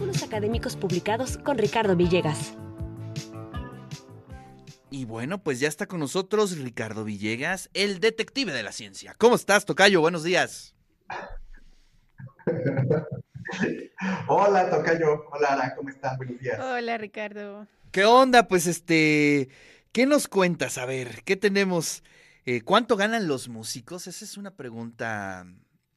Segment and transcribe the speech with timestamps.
[0.00, 2.54] Artículos académicos publicados con Ricardo Villegas.
[4.88, 9.14] Y bueno, pues ya está con nosotros Ricardo Villegas, el detective de la ciencia.
[9.18, 10.00] ¿Cómo estás, Tocayo?
[10.00, 10.74] Buenos días.
[14.26, 15.26] Hola, Tocayo.
[15.32, 15.74] Hola, Ara.
[15.76, 16.16] ¿Cómo están?
[16.16, 16.58] Buenos días.
[16.58, 17.66] Hola, Ricardo.
[17.92, 18.48] ¿Qué onda?
[18.48, 19.50] Pues este,
[19.92, 20.78] ¿qué nos cuentas?
[20.78, 22.02] A ver, ¿qué tenemos?
[22.46, 24.06] Eh, ¿Cuánto ganan los músicos?
[24.06, 25.44] Esa es una pregunta,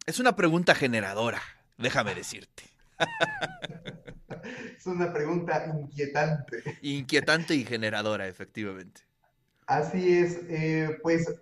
[0.06, 1.42] es una pregunta generadora,
[1.78, 2.74] déjame decirte.
[4.78, 6.64] es una pregunta inquietante.
[6.82, 9.02] Inquietante y generadora, efectivamente.
[9.68, 11.34] Así es, eh, pues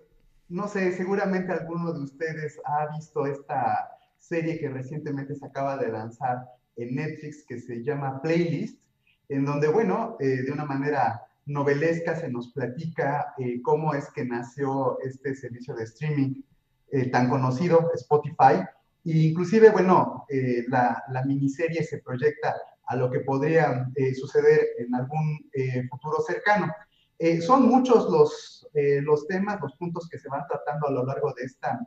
[0.48, 5.90] no sé, seguramente alguno de ustedes ha visto esta serie que recientemente se acaba de
[5.90, 6.44] lanzar
[6.76, 8.78] en Netflix que se llama Playlist,
[9.28, 14.24] en donde, bueno, eh, de una manera novelesca se nos platica eh, cómo es que
[14.24, 16.42] nació este servicio de streaming
[17.10, 18.62] tan conocido, Spotify,
[19.04, 22.54] e inclusive, bueno, eh, la, miniserie se proyecta
[22.86, 26.72] a lo que podría eh, suceder en algún eh, futuro cercano.
[27.46, 28.66] son muchos los,
[29.02, 31.78] los temas, los puntos que se van tratando a lo largo de esta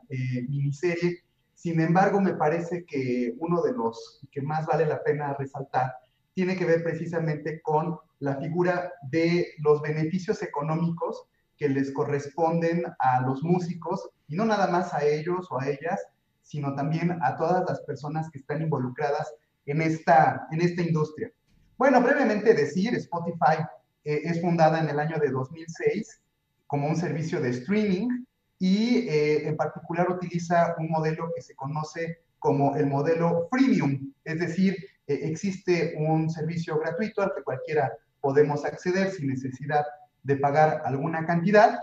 [0.48, 1.24] miniserie.
[1.54, 5.92] Sin embargo, me parece que uno de los que más vale la pena resaltar
[6.32, 13.20] tiene que ver precisamente con la figura de los beneficios económicos que les corresponden a
[13.22, 16.00] los músicos y no nada más a ellos o a ellas,
[16.42, 19.32] sino también a todas las personas que están involucradas
[19.66, 21.30] en esta, en esta industria.
[21.76, 23.62] Bueno, brevemente decir, Spotify
[24.04, 26.20] eh, es fundada en el año de 2006
[26.66, 28.24] como un servicio de streaming
[28.58, 34.38] y eh, en particular utiliza un modelo que se conoce como el modelo freemium, es
[34.38, 39.84] decir, eh, existe un servicio gratuito al que cualquiera podemos acceder sin necesidad
[40.22, 41.78] de pagar alguna cantidad.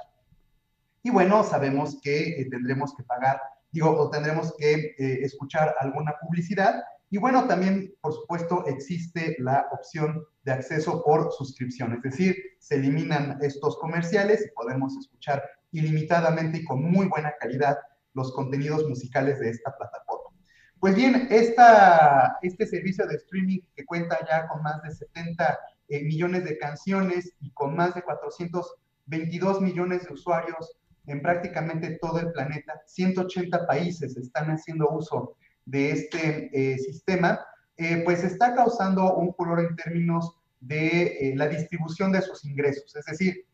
[1.03, 3.39] Y bueno, sabemos que tendremos que pagar
[3.73, 6.81] digo, o tendremos que eh, escuchar alguna publicidad.
[7.13, 12.77] Y bueno, también, por supuesto, existe la opción de acceso por suscripción, es decir, se
[12.77, 17.77] eliminan estos comerciales y podemos escuchar ilimitadamente y con muy buena calidad
[18.15, 20.35] los contenidos musicales de esta plataforma.
[20.79, 25.59] Pues bien, este servicio de streaming que cuenta ya con más de 70
[25.89, 32.19] eh, millones de canciones y con más de 422 millones de usuarios en prácticamente todo
[32.19, 32.81] el planeta.
[32.87, 37.39] 180 países están haciendo uso de este eh, sistema,
[37.77, 42.95] eh, pues está causando un color en términos de eh, la distribución de sus ingresos.
[42.95, 43.45] Es decir,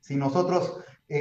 [0.00, 0.80] si nosotros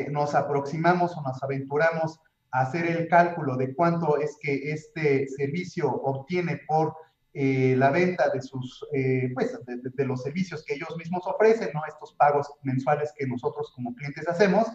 [0.09, 2.19] nos aproximamos o nos aventuramos
[2.51, 6.95] a hacer el cálculo de cuánto es que este servicio obtiene por
[7.33, 8.87] la venta de sus,
[9.33, 11.81] pues, de, los servicios que ellos mismos ofrecen, ¿no?
[11.85, 14.67] Estos pagos mensuales que nosotros como clientes hacemos,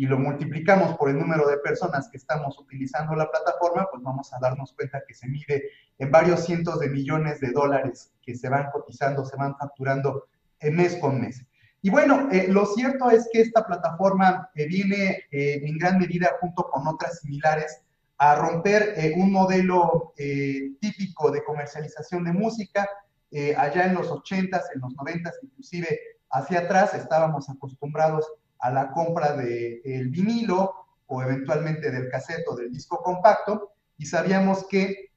[0.00, 4.32] y lo multiplicamos por el número de personas que estamos utilizando la plataforma, pues vamos
[4.32, 5.64] a darnos cuenta que se mide
[5.98, 10.26] en varios cientos de millones de dólares que se van cotizando, se van facturando
[10.62, 11.44] mes con mes.
[11.82, 16.30] Y bueno, eh, lo cierto es que esta plataforma eh, viene eh, en gran medida
[16.40, 17.82] junto con otras similares
[18.16, 22.86] a romper un modelo típico de comercialización de música.
[23.56, 25.98] allá en los 80s, en los 90s, inclusive
[26.30, 28.26] hacia atrás, estábamos acostumbrados
[28.60, 34.06] a la compra del el vinilo o eventualmente del cassette o del disco compacto y
[34.06, 35.10] sabíamos que,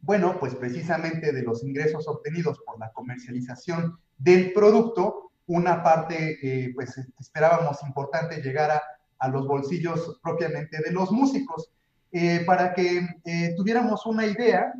[0.00, 6.72] bueno, pues precisamente de los ingresos obtenidos por la comercialización del producto, una parte, eh,
[6.74, 8.82] pues esperábamos importante llegara
[9.18, 11.70] a los bolsillos propiamente de los músicos.
[12.10, 14.72] Eh, para que eh, tuviéramos una idea,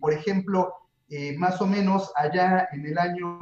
[0.00, 0.74] por ejemplo,
[1.36, 3.38] más o menos allá en el año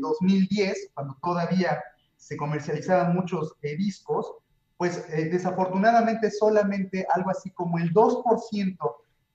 [0.00, 1.82] 2010, cuando todavía
[2.22, 4.32] se comercializaban muchos eh, discos,
[4.76, 8.76] pues eh, desafortunadamente solamente algo así como el 2%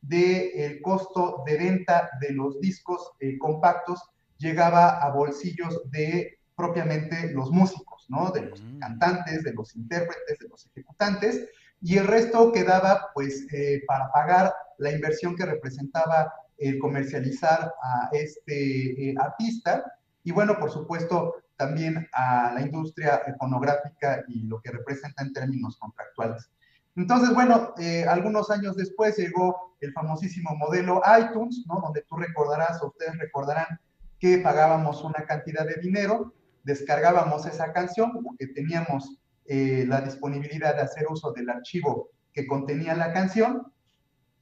[0.01, 4.01] del costo de venta de los discos eh, compactos
[4.37, 8.31] llegaba a bolsillos de propiamente los músicos, ¿no?
[8.31, 8.79] De los mm.
[8.79, 11.45] cantantes, de los intérpretes, de los ejecutantes,
[11.81, 13.45] y el resto quedaba pues
[13.85, 19.83] para pagar la inversión que representaba el comercializar a este artista.
[20.23, 25.77] Y bueno, por supuesto, también a la industria fonográfica y lo que representa en términos
[25.77, 26.49] contractuales.
[26.95, 31.79] Entonces, bueno, eh, algunos años después llegó el famosísimo modelo iTunes, ¿no?
[31.81, 33.79] Donde tú recordarás o ustedes recordarán
[34.19, 36.33] que pagábamos una cantidad de dinero,
[36.63, 42.95] descargábamos esa canción porque teníamos eh, la disponibilidad de hacer uso del archivo que contenía
[42.95, 43.71] la canción.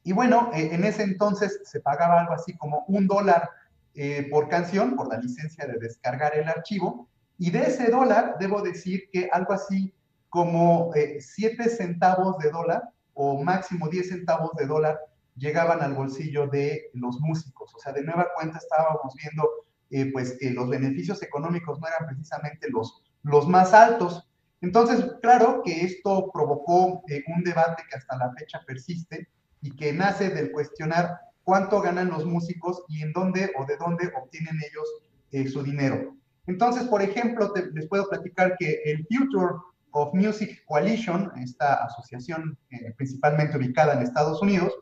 [0.03, 3.50] Y bueno, eh, en ese entonces se pagaba algo así como un dólar
[3.95, 7.07] eh, por canción, por la licencia de descargar el archivo.
[7.38, 9.94] Y de ese dólar, debo decir que algo así
[10.30, 15.00] como 7 eh, centavos de dólar o máximo 10 centavos de dólar
[15.36, 17.74] llegaban al bolsillo de los músicos.
[17.74, 19.50] O sea, de nueva cuenta estábamos viendo
[19.92, 24.27] eh, pues que los beneficios económicos no eran precisamente los, los más altos.
[24.62, 29.30] Entonces, claro que esto provocó eh, un debate que hasta la fecha persiste
[29.62, 34.12] y que nace del cuestionar cuánto ganan los músicos y en dónde o de dónde
[34.21, 34.89] obtienen ellos
[35.31, 36.18] eh, su dinero.
[36.47, 39.53] Entonces, por ejemplo, les puedo platicar que el Future
[39.92, 42.57] of Music Coalition, esta asociación
[42.97, 44.74] principalmente ubicada en Estados Unidos,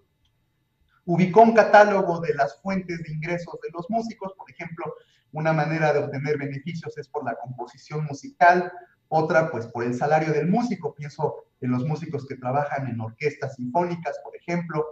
[1.05, 4.95] ubicó un catálogo de las fuentes de ingresos de los músicos, por ejemplo,
[5.33, 8.71] una manera de obtener beneficios es por la composición musical,
[9.15, 13.55] otra pues por el salario del músico, pienso en los músicos que trabajan en orquestas
[13.55, 14.85] sinfónicas, por ejemplo,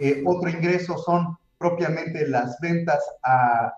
[0.00, 3.02] eh, otro ingreso son propiamente las ventas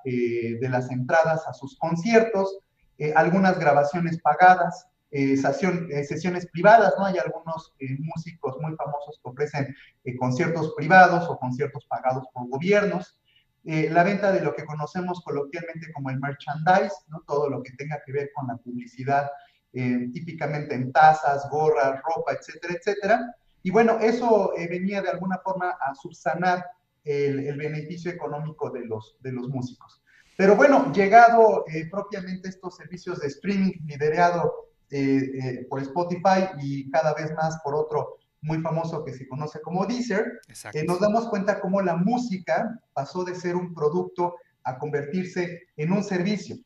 [0.05, 2.59] eh, de las entradas a sus conciertos,
[2.99, 7.05] eh, algunas grabaciones pagadas, eh, eh, sesiones privadas, ¿no?
[7.07, 9.75] Hay algunos eh, músicos muy famosos que ofrecen
[10.21, 13.17] conciertos privados o conciertos pagados por gobiernos.
[13.65, 17.23] la venta de lo que conocemos coloquialmente como el merchandise, ¿no?
[17.27, 19.29] Todo lo que tenga que ver con la publicidad,
[19.73, 23.37] típicamente en tazas, gorras, ropa, etcétera, etcétera.
[23.63, 26.65] Y bueno, eso venía de alguna forma a subsanar
[27.05, 30.03] el, el, beneficio económico de los, de los músicos.
[30.37, 37.15] Pero bueno, llegado propiamente estos servicios de streaming liderado eh, eh, por Spotify y cada
[37.15, 40.41] vez más por otro muy famoso que se conoce como Deezer,
[40.73, 44.35] eh, nos damos cuenta cómo la música pasó de ser un producto
[44.65, 46.57] a convertirse en un servicio.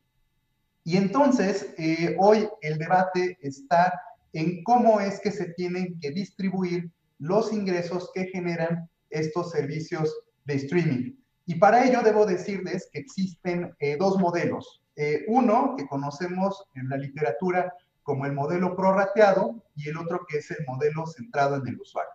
[0.85, 1.75] Y entonces,
[2.17, 3.91] hoy el debate está
[4.31, 6.89] en cómo es que se tienen que distribuir
[7.19, 10.15] los ingresos que generan estos servicios
[10.45, 11.15] de streaming.
[11.47, 14.83] Y para ello debo decirles que existen dos modelos.
[15.27, 17.73] uno que conocemos en la literatura
[18.05, 22.11] como el modelo prorrateado y el otro que es el modelo centrado en el usuario.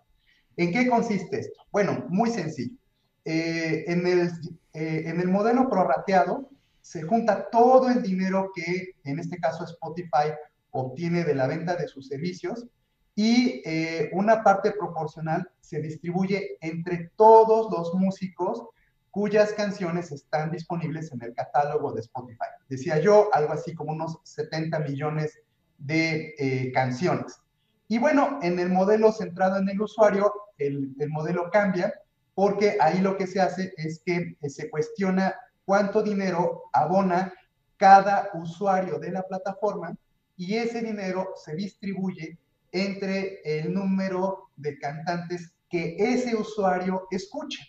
[0.57, 1.61] ¿En qué consiste esto?
[1.73, 2.77] Bueno, muy sencillo.
[3.25, 4.31] Eh, en, el,
[4.73, 6.49] eh, en el modelo prorrateado
[6.91, 10.35] se junta todo el dinero que en este caso Spotify
[10.73, 12.67] obtiene de la venta de sus servicios
[13.15, 18.67] y eh, una parte proporcional se distribuye entre todos los músicos
[19.13, 22.51] cuyas canciones están disponibles en el catálogo de Spotify.
[22.69, 25.39] Decía yo, algo así como unos 70 millones
[25.79, 27.39] de eh, canciones.
[27.87, 31.95] Y bueno, en el modelo centrado en el usuario, el, modelo cambia
[32.35, 35.37] porque ahí lo que se hace es que se cuestiona
[35.71, 37.33] cuánto dinero abona
[37.77, 39.97] cada usuario de la plataforma
[40.37, 42.37] y ese dinero se distribuye
[42.73, 47.63] entre el número de cantantes que ese usuario escucha.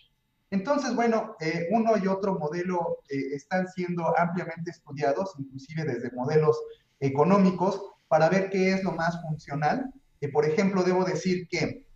[0.50, 6.60] Entonces, bueno, eh, uno y otro modelo están siendo ampliamente estudiados, inclusive desde modelos
[6.98, 9.92] económicos, para ver qué es lo más funcional.
[10.20, 11.86] Eh, por ejemplo, debo decir que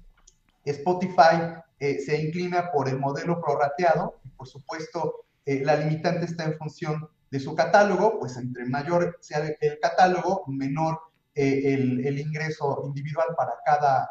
[0.67, 6.45] Spotify eh, se inclina por el modelo prorrateado, y por supuesto, eh, la limitante está
[6.45, 11.01] en función de su catálogo, pues entre mayor sea el catálogo, menor
[11.35, 14.09] el, el, ingreso individual para cada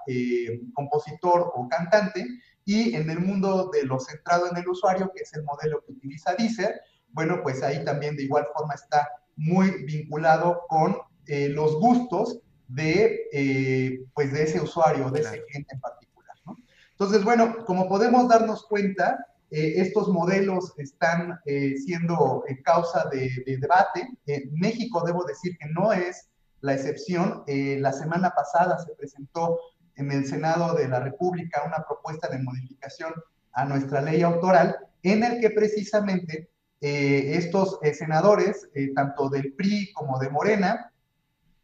[0.74, 2.24] compositor o cantante.
[2.66, 5.94] Y en el mundo de lo centrado en el usuario, que es el modelo que
[5.94, 6.82] utiliza Deezer,
[7.16, 9.08] bueno, pues ahí también de igual forma está
[9.38, 10.98] muy vinculado con
[11.28, 16.36] eh, los gustos de, eh, pues de ese usuario, de ese cliente en particular.
[16.46, 16.58] ¿no?
[16.92, 24.08] Entonces, bueno, como podemos darnos cuenta, eh, estos modelos están siendo causa de, de debate.
[24.52, 26.30] México, debo decir que no es
[26.62, 27.44] la excepción.
[27.48, 29.60] la semana pasada se presentó
[29.96, 33.14] en el Senado de la República una propuesta de modificación
[33.54, 36.50] a nuestra ley autoral en el que precisamente
[36.82, 40.92] estos senadores, tanto del PRI como de Morena,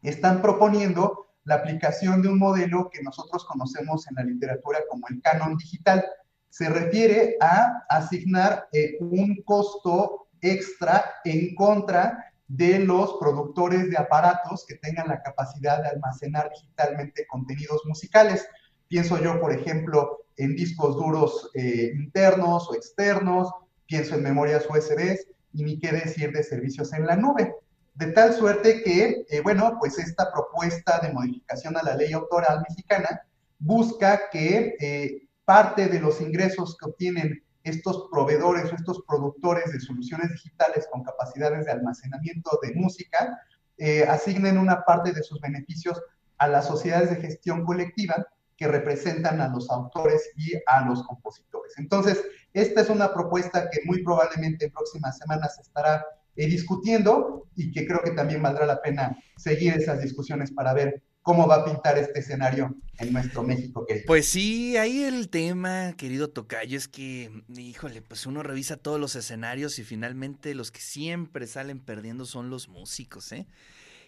[0.02, 5.20] están proponiendo la aplicación de un modelo que nosotros conocemos en la literatura como el
[5.22, 6.04] canon digital.
[6.52, 14.66] Se refiere a asignar eh, un costo extra en contra de los productores de aparatos
[14.68, 18.46] que tengan la capacidad de almacenar digitalmente contenidos musicales.
[18.86, 23.50] Pienso yo, por ejemplo, en discos duros eh, internos o externos,
[23.86, 25.16] pienso en memorias USB
[25.54, 27.54] y ni qué decir de servicios en la nube.
[27.94, 32.62] De tal suerte que, eh, bueno, pues esta propuesta de modificación a la ley autoral
[32.68, 33.22] mexicana
[33.58, 40.30] busca que parte de los ingresos que obtienen estos proveedores o estos productores de soluciones
[40.30, 43.38] digitales con capacidades de almacenamiento de música
[43.76, 46.00] eh, asignen una parte de sus beneficios
[46.38, 51.74] a las sociedades de gestión colectiva que representan a los autores y a los compositores.
[51.76, 56.02] Entonces, esta es una propuesta que muy probablemente en próximas semanas estará
[56.34, 61.02] eh, discutiendo y que creo que también valdrá la pena seguir esas discusiones para ver
[61.22, 63.86] cómo va a pintar este escenario en nuestro México.
[64.06, 69.14] Pues sí, ahí el tema, querido Tocayo, es que, híjole, pues uno revisa todos los
[69.16, 73.46] escenarios y finalmente los que siempre salen perdiendo son los músicos, ¿eh?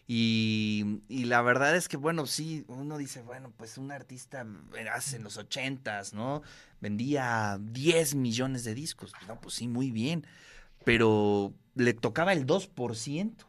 [0.07, 4.47] Y, y, la verdad es que, bueno, sí, uno dice, bueno, pues un artista
[4.93, 6.43] hace en los ochentas, ¿no?
[6.81, 9.13] Vendía 10 millones de discos.
[9.27, 10.27] No, pues sí, muy bien.
[10.85, 13.47] Pero le tocaba el 2%,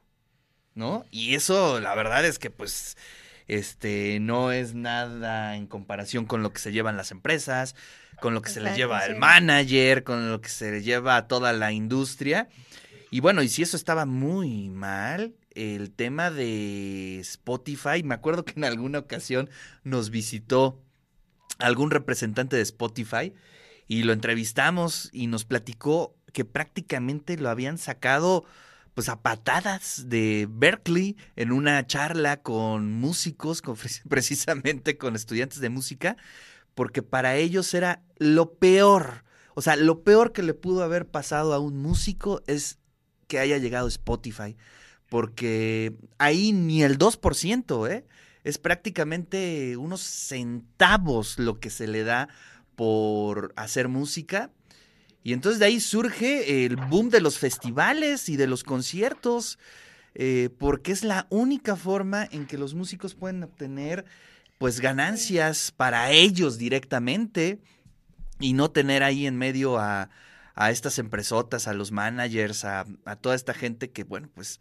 [0.76, 1.06] ¿no?
[1.12, 2.96] Y eso, la verdad es que, pues,
[3.48, 7.75] este, no es nada en comparación con lo que se llevan las empresas,
[8.22, 11.28] con lo que se les lleva el manager, con lo que se le lleva a
[11.28, 12.50] toda la industria.
[13.12, 18.04] Y bueno, y si eso estaba muy mal, el tema de Spotify.
[18.04, 19.50] Me acuerdo que en alguna ocasión
[19.84, 20.82] nos visitó
[21.58, 23.34] algún representante de Spotify
[23.88, 28.44] y lo entrevistamos y nos platicó que prácticamente lo habían sacado
[28.96, 33.78] pues a patadas de Berkeley en una charla con músicos, con,
[34.10, 36.18] precisamente con estudiantes de música,
[36.74, 39.24] porque para ellos era lo peor.
[39.54, 42.80] O sea, lo peor que le pudo haber pasado a un músico es
[43.28, 44.58] que haya llegado Spotify
[45.10, 48.06] porque ahí ni el 2%, ¿eh?
[48.44, 52.30] Es prácticamente unos centavos lo que se le da
[52.75, 54.52] por hacer música.
[55.25, 59.58] Y entonces de ahí surge el boom de los festivales y de los conciertos,
[60.13, 64.05] eh, porque es la única forma en que los músicos pueden obtener
[64.60, 67.60] pues ganancias para ellos directamente
[68.39, 70.12] y no tener ahí en medio a,
[70.53, 74.60] a estas empresotas, a los managers, a, a toda esta gente que, bueno, pues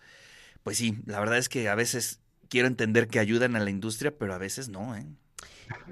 [0.62, 4.16] pues sí, la verdad es que a veces quiero entender que ayudan a la industria,
[4.16, 5.04] pero a veces no, ¿eh?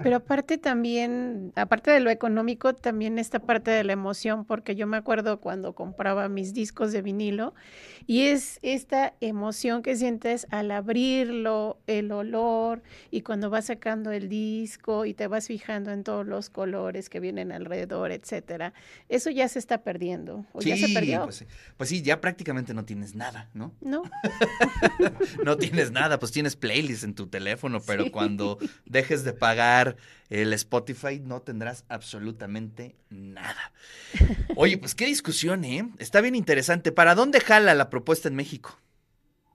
[0.01, 4.87] Pero aparte también, aparte de lo económico, también esta parte de la emoción, porque yo
[4.87, 7.53] me acuerdo cuando compraba mis discos de vinilo
[8.05, 14.29] y es esta emoción que sientes al abrirlo, el olor y cuando vas sacando el
[14.29, 18.73] disco y te vas fijando en todos los colores que vienen alrededor, etcétera.
[19.09, 21.23] Eso ya se está perdiendo o ya se perdió.
[21.23, 21.45] Pues,
[21.77, 23.73] pues sí, ya prácticamente no tienes nada, ¿no?
[23.81, 24.03] No.
[25.45, 29.62] no tienes nada, pues tienes playlists en tu teléfono, pero cuando dejes de pagar
[30.29, 33.71] el Spotify, no tendrás absolutamente nada.
[34.55, 35.89] Oye, pues qué discusión, ¿eh?
[35.99, 36.91] Está bien interesante.
[36.91, 38.77] ¿Para dónde jala la propuesta en México?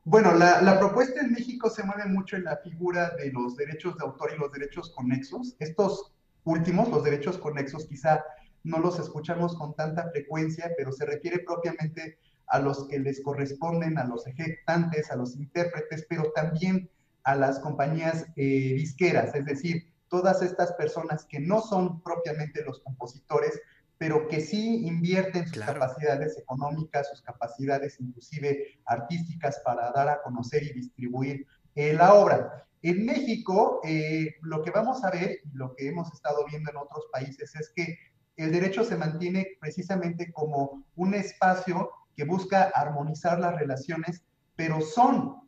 [0.04, 3.96] Bueno, la, la, propuesta en México se mueve mucho en la figura de los derechos
[3.98, 5.54] de autor y los derechos conexos.
[5.58, 6.12] Estos
[6.44, 8.24] últimos, los derechos conexos, quizá
[8.64, 13.98] no los escuchamos con tanta frecuencia, pero se refiere propiamente a los que les corresponden,
[13.98, 16.88] a los ejecutantes, a los intérpretes, pero también
[17.24, 22.80] a las compañías eh, disqueras, es decir, todas estas personas que no son propiamente los
[22.80, 23.60] compositores,
[23.98, 30.62] pero que sí invierten sus capacidades económicas, sus capacidades inclusive artísticas para dar a conocer
[30.62, 32.66] y distribuir eh, la obra.
[32.82, 36.76] En México, eh, lo que vamos a ver y lo que hemos estado viendo en
[36.76, 37.98] otros países es que
[38.36, 44.22] el derecho se mantiene precisamente como un espacio que busca armonizar las relaciones,
[44.54, 45.47] pero son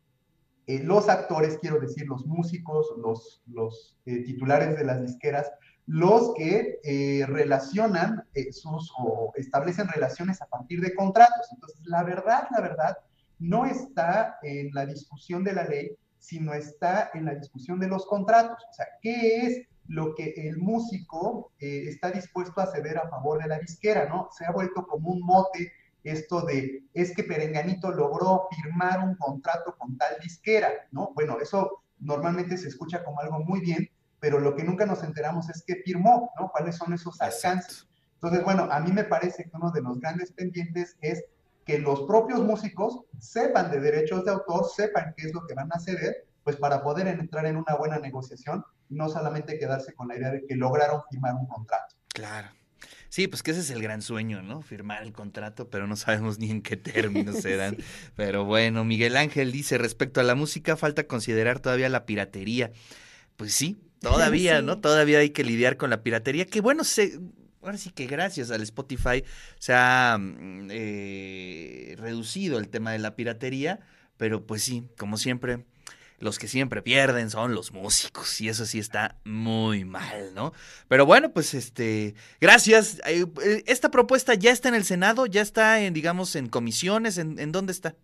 [0.71, 5.51] eh, los actores, quiero decir, los músicos, los, los eh, titulares de las disqueras,
[5.87, 8.23] los que eh, relacionan
[8.53, 11.49] sus o establecen relaciones a partir de contratos.
[11.53, 12.97] Entonces, la verdad, la verdad,
[13.41, 18.07] no está en la discusión de la ley, sino está en la discusión de los
[18.07, 18.63] contratos.
[18.71, 23.49] O sea, ¿qué es lo que el músico está dispuesto a ceder a favor de
[23.49, 24.29] la disquera, ¿no?
[24.31, 25.73] Se ha vuelto como un mote
[26.05, 31.13] esto de, es que Perenganito logró firmar un contrato con tal disquera, ¿no?
[31.15, 35.49] Bueno, eso normalmente se escucha como algo muy bien, pero lo que nunca nos enteramos
[35.51, 36.51] es que firmó, ¿no?
[36.51, 37.89] ¿Cuáles son esos alcances?
[38.15, 41.25] Entonces, bueno, a mí me parece que uno de los grandes pendientes es
[41.65, 45.71] que los propios músicos sepan de derechos de autor, sepan qué es lo que van
[45.73, 50.09] a ceder, pues para poder entrar en una buena negociación y no solamente quedarse con
[50.09, 51.95] la idea de que lograron firmar un contrato.
[52.09, 52.49] Claro.
[53.11, 54.63] Sí, pues que ese es el gran sueño, ¿no?
[54.63, 57.77] Firmar el contrato, pero no sabemos ni en qué términos se dan.
[58.15, 62.71] Pero bueno, Miguel Ángel dice, respecto a la música, falta considerar todavía la piratería.
[63.37, 64.79] Pues sí, todavía, ¿no?
[64.79, 67.19] Todavía hay que lidiar con la piratería, que bueno, se,
[67.63, 69.25] ahora sí que gracias al Spotify
[69.59, 73.81] se ha mm, eh, reducido el tema de la piratería,
[74.19, 75.65] pero pues sí, como siempre,
[76.21, 80.53] los que siempre pierden son los músicos y eso sí está muy mal, ¿no?
[80.87, 83.01] Pero bueno, pues este, gracias.
[83.07, 83.25] Eh,
[83.67, 87.73] esta propuesta ya está en el Senado, ya está en, digamos, en comisiones, ¿en, dónde
[87.73, 87.97] está?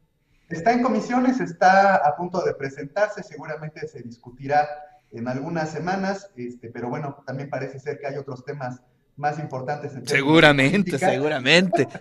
[0.48, 4.66] Está en comisiones, está a punto de presentarse, seguramente se discutirá
[5.12, 8.80] en algunas semanas, este, pero bueno, también parece ser que hay otros temas
[9.16, 9.92] más importantes.
[10.06, 11.86] seguramente, seguramente.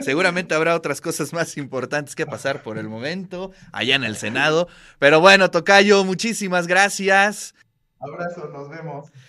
[0.00, 4.68] Seguramente habrá otras cosas más importantes que pasar por el momento, allá en el Senado.
[4.98, 7.54] Pero bueno, Tocayo, muchísimas gracias.
[8.00, 9.12] Abrazo, nos vemos.